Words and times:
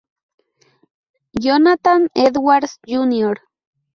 Jonathan 1.39 2.09
Edwards 2.15 2.79
Jr. 2.87 3.35